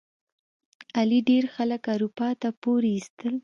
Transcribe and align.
علي 0.97 1.19
ډېر 1.29 1.43
خلک 1.55 1.81
اروپا 1.93 2.29
ته 2.41 2.49
پورې 2.63 2.89
ایستل. 2.93 3.33